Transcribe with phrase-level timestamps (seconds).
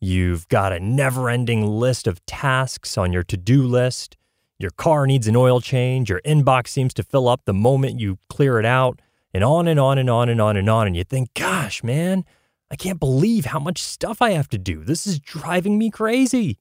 [0.00, 4.16] You've got a never ending list of tasks on your to do list.
[4.58, 6.10] Your car needs an oil change.
[6.10, 9.00] Your inbox seems to fill up the moment you clear it out,
[9.32, 10.86] and on and on and on and on and on.
[10.86, 12.26] And you think, gosh, man,
[12.70, 14.84] I can't believe how much stuff I have to do.
[14.84, 16.58] This is driving me crazy.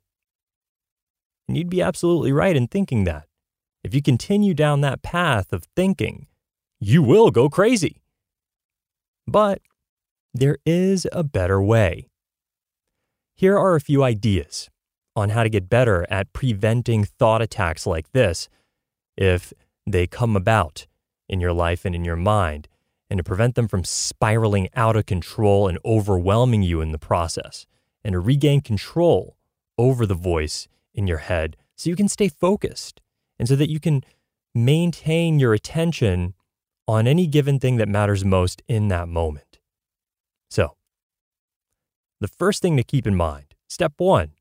[1.48, 3.26] And you'd be absolutely right in thinking that.
[3.84, 6.28] If you continue down that path of thinking,
[6.80, 8.02] you will go crazy.
[9.28, 9.62] But
[10.34, 12.10] there is a better way.
[13.36, 14.70] Here are a few ideas
[15.16, 18.48] on how to get better at preventing thought attacks like this
[19.18, 19.54] if
[19.86, 20.88] they come about
[21.28, 22.69] in your life and in your mind,
[23.10, 27.66] and to prevent them from spiraling out of control and overwhelming you in the process,
[28.04, 29.36] and to regain control
[29.78, 33.02] over the voice in your head so you can stay focused
[33.38, 34.04] and so that you can
[34.54, 36.34] maintain your attention
[36.88, 39.60] on any given thing that matters most in that moment.
[40.50, 40.76] So,
[42.20, 44.32] the first thing to keep in mind, step one,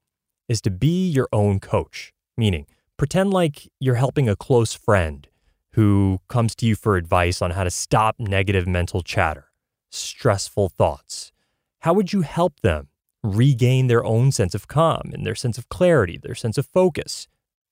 [0.48, 5.28] is to be your own coach, meaning pretend like you're helping a close friend
[5.72, 9.46] who comes to you for advice on how to stop negative mental chatter,
[9.90, 11.32] stressful thoughts.
[11.80, 12.88] How would you help them
[13.22, 17.28] regain their own sense of calm and their sense of clarity, their sense of focus?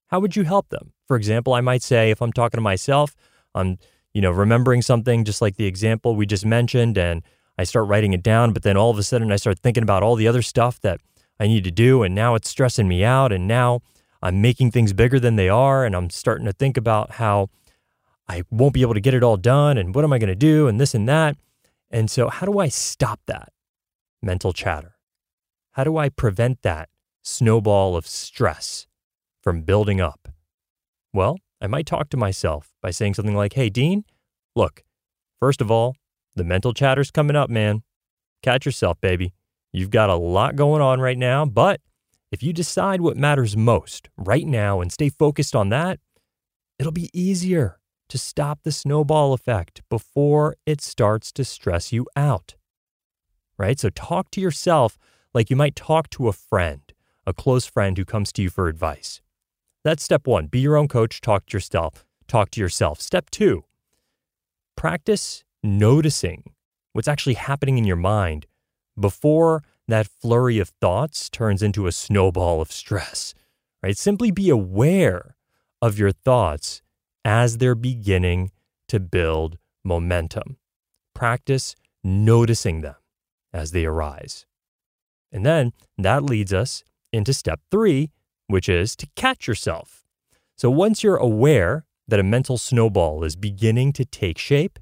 [0.08, 0.92] How would you help them?
[1.06, 3.16] For example, I might say if I'm talking to myself,
[3.54, 3.78] I'm,
[4.12, 7.22] you know, remembering something just like the example we just mentioned and
[7.58, 10.02] I start writing it down, but then all of a sudden I start thinking about
[10.02, 11.00] all the other stuff that
[11.40, 12.02] I need to do.
[12.02, 13.32] And now it's stressing me out.
[13.32, 13.80] And now
[14.22, 15.84] I'm making things bigger than they are.
[15.84, 17.48] And I'm starting to think about how
[18.28, 19.78] I won't be able to get it all done.
[19.78, 20.66] And what am I going to do?
[20.66, 21.36] And this and that.
[21.90, 23.52] And so, how do I stop that
[24.22, 24.96] mental chatter?
[25.72, 26.88] How do I prevent that
[27.22, 28.86] snowball of stress
[29.42, 30.28] from building up?
[31.12, 34.04] Well, I might talk to myself by saying something like, Hey, Dean,
[34.54, 34.82] look,
[35.38, 35.94] first of all,
[36.34, 37.82] the mental chatter's coming up, man.
[38.42, 39.32] Catch yourself, baby.
[39.72, 41.80] You've got a lot going on right now, but
[42.32, 46.00] if you decide what matters most right now and stay focused on that,
[46.78, 47.78] it'll be easier
[48.08, 52.54] to stop the snowball effect before it starts to stress you out.
[53.58, 53.78] Right?
[53.80, 54.98] So talk to yourself
[55.34, 56.82] like you might talk to a friend,
[57.26, 59.20] a close friend who comes to you for advice.
[59.84, 60.46] That's step one.
[60.46, 62.04] Be your own coach, talk to yourself.
[62.26, 63.00] Talk to yourself.
[63.00, 63.64] Step two,
[64.76, 66.52] practice noticing
[66.92, 68.46] what's actually happening in your mind
[68.98, 73.34] before that flurry of thoughts turns into a snowball of stress,
[73.82, 73.96] right?
[73.96, 75.36] Simply be aware
[75.80, 76.82] of your thoughts
[77.26, 78.52] as they're beginning
[78.86, 80.58] to build momentum.
[81.12, 81.74] Practice
[82.04, 82.94] noticing them
[83.52, 84.46] as they arise.
[85.32, 88.12] And then that leads us into step three,
[88.46, 90.04] which is to catch yourself.
[90.56, 94.78] So once you're aware that a mental snowball is beginning to take shape,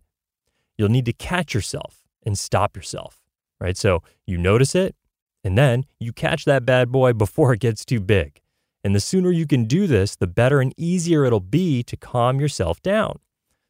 [0.76, 3.22] you'll need to catch yourself and stop yourself,
[3.58, 3.76] right?
[3.76, 4.94] So you notice it
[5.42, 8.42] and then you catch that bad boy before it gets too big.
[8.84, 12.38] And the sooner you can do this, the better and easier it'll be to calm
[12.38, 13.18] yourself down.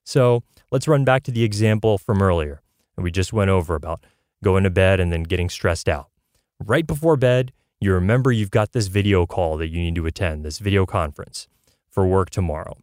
[0.05, 2.61] So let's run back to the example from earlier.
[2.97, 4.05] And we just went over about
[4.43, 6.11] going to bed and then getting stressed out.
[6.59, 10.45] Right before bed, you remember you've got this video call that you need to attend,
[10.45, 11.49] this video conference
[11.91, 12.77] for work tomorrow.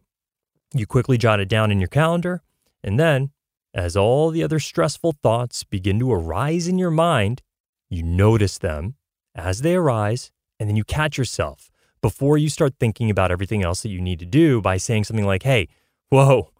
[0.74, 2.42] You quickly jot it down in your calendar,
[2.82, 3.30] and then,
[3.74, 7.42] as all the other stressful thoughts begin to arise in your mind,
[7.90, 8.94] you notice them
[9.34, 11.71] as they arise, and then you catch yourself
[12.02, 15.24] before you start thinking about everything else that you need to do by saying something
[15.24, 15.68] like, Hey,
[16.10, 16.50] whoa,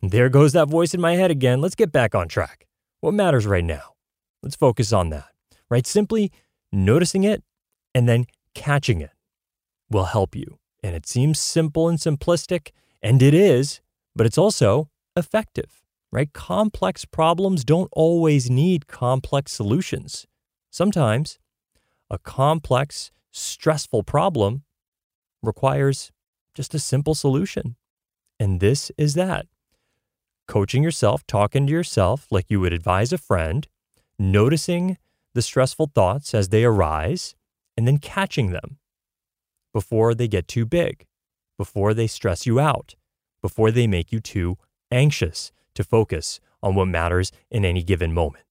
[0.00, 1.60] there goes that voice in my head again.
[1.60, 2.66] Let's get back on track.
[3.00, 3.94] What matters right now?
[4.42, 5.28] Let's focus on that,
[5.68, 5.86] right?
[5.86, 6.32] Simply
[6.72, 7.42] noticing it
[7.94, 9.10] and then catching it
[9.90, 10.58] will help you.
[10.82, 12.70] And it seems simple and simplistic,
[13.02, 13.80] and it is,
[14.16, 16.32] but it's also effective, right?
[16.32, 20.26] Complex problems don't always need complex solutions.
[20.70, 21.38] Sometimes
[22.10, 24.64] a complex, stressful problem
[25.42, 26.12] requires
[26.54, 27.76] just a simple solution.
[28.38, 29.46] And this is that
[30.48, 33.68] coaching yourself, talking to yourself like you would advise a friend,
[34.18, 34.98] noticing
[35.34, 37.34] the stressful thoughts as they arise,
[37.76, 38.78] and then catching them
[39.72, 41.06] before they get too big,
[41.56, 42.94] before they stress you out,
[43.40, 44.58] before they make you too
[44.90, 48.44] anxious to focus on what matters in any given moment.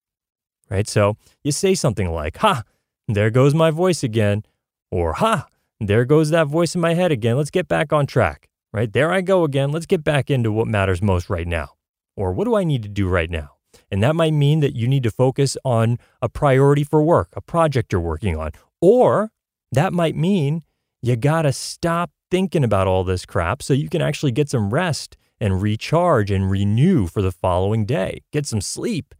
[0.69, 0.87] Right?
[0.87, 2.63] So you say something like, Ha,
[3.07, 4.43] there goes my voice again.
[4.89, 5.47] Or, Ha,
[5.87, 7.37] there goes that voice in my head again.
[7.37, 8.47] Let's get back on track.
[8.73, 8.91] Right?
[8.91, 9.71] There I go again.
[9.71, 11.71] Let's get back into what matters most right now.
[12.15, 13.55] Or what do I need to do right now?
[13.89, 17.41] And that might mean that you need to focus on a priority for work, a
[17.41, 18.51] project you're working on.
[18.79, 19.31] Or
[19.73, 20.63] that might mean
[21.01, 24.69] you got to stop thinking about all this crap so you can actually get some
[24.73, 28.21] rest and recharge and renew for the following day.
[28.31, 29.13] Get some sleep,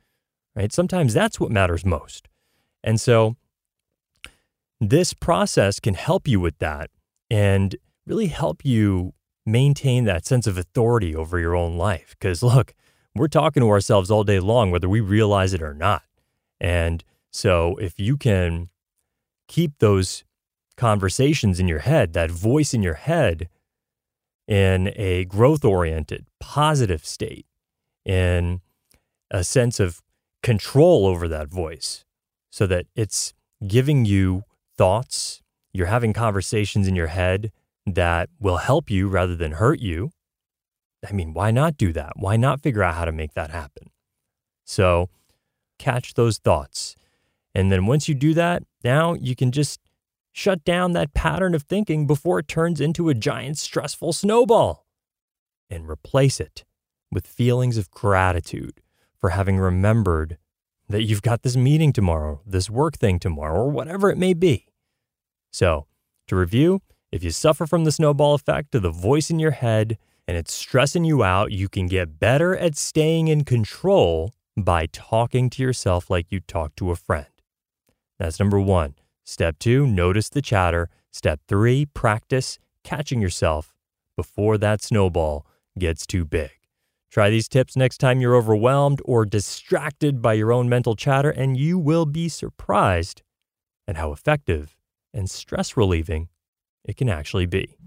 [0.56, 0.72] right?
[0.72, 2.30] Sometimes that's what matters most.
[2.84, 3.36] And so
[4.82, 6.90] this process can help you with that
[7.30, 7.76] and
[8.08, 9.14] really help you
[9.46, 12.16] maintain that sense of authority over your own life.
[12.20, 12.74] Because look,
[13.16, 16.04] we're talking to ourselves all day long, whether we realize it or not.
[16.60, 18.70] And so if you can
[19.48, 20.24] keep those
[20.78, 23.50] conversations in your head, that voice in your head,
[24.48, 27.46] in a growth oriented, positive state,
[28.04, 28.62] in
[29.30, 30.02] a sense of
[30.42, 32.04] control over that voice,
[32.52, 33.34] so that it's
[33.68, 34.44] giving you
[34.82, 35.44] thoughts,
[35.74, 37.52] you're having conversations in your head
[37.86, 40.10] that will help you rather than hurt you.
[41.08, 42.14] I mean, why not do that?
[42.16, 43.92] Why not figure out how to make that happen?
[44.66, 45.10] So,
[45.78, 46.96] catch those thoughts.
[47.54, 49.80] And then once you do that, now you can just
[50.32, 54.88] shut down that pattern of thinking before it turns into a giant stressful snowball
[55.70, 56.66] and replace it
[57.12, 58.82] with feelings of gratitude
[59.20, 60.40] for having remembered
[60.90, 64.66] that you've got this meeting tomorrow, this work thing tomorrow, or whatever it may be.
[65.52, 65.88] So,
[66.28, 66.82] to review,
[67.12, 70.54] if you suffer from the snowball effect of the voice in your head and it's
[70.54, 76.10] stressing you out, you can get better at staying in control by talking to yourself
[76.10, 77.28] like you talk to a friend.
[78.18, 78.96] That's number one.
[79.26, 80.90] Step two, notice the chatter.
[81.12, 83.76] Step three, practice catching yourself
[84.16, 85.46] before that snowball
[85.78, 86.52] gets too big.
[87.10, 91.58] Try these tips next time you're overwhelmed or distracted by your own mental chatter, and
[91.58, 93.22] you will be surprised
[93.86, 94.78] at how effective
[95.14, 96.30] and stress relieving
[96.86, 97.78] it can actually be.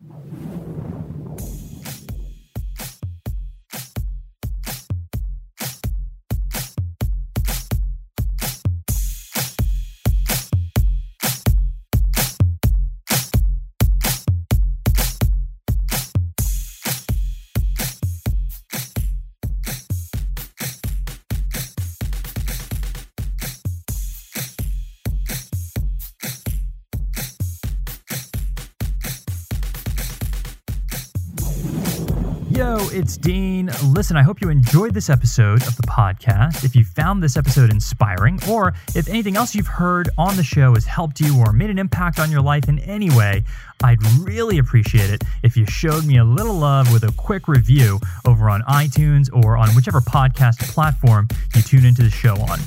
[32.54, 33.68] Yo, it's Dean.
[33.86, 36.62] Listen, I hope you enjoyed this episode of the podcast.
[36.62, 40.74] If you found this episode inspiring, or if anything else you've heard on the show
[40.74, 43.42] has helped you or made an impact on your life in any way,
[43.82, 47.98] I'd really appreciate it if you showed me a little love with a quick review
[48.24, 52.60] over on iTunes or on whichever podcast platform you tune into the show on.